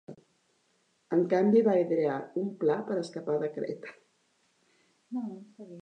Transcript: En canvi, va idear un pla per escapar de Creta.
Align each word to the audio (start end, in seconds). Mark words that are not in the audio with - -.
En 1.17 1.21
canvi, 1.33 1.61
va 1.67 1.75
idear 1.83 2.17
un 2.45 2.49
pla 2.65 2.79
per 2.91 2.99
escapar 3.05 3.39
de 3.45 3.53
Creta. 3.59 3.97